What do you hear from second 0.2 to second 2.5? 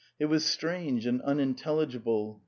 was strange and unintelligible.